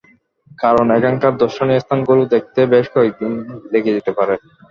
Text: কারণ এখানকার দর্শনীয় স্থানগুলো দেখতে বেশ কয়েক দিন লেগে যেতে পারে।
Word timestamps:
কারণ 0.59 0.85
এখানকার 0.97 1.33
দর্শনীয় 1.41 1.81
স্থানগুলো 1.81 2.21
দেখতে 2.33 2.59
বেশ 2.73 2.85
কয়েক 2.93 3.13
দিন 3.19 3.33
লেগে 3.71 3.95
যেতে 3.97 4.11
পারে। 4.17 4.35